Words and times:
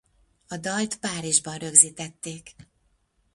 A 0.47 0.57
dalt 0.57 0.99
Párizsban 0.99 1.57
rögzítették. 1.57 2.55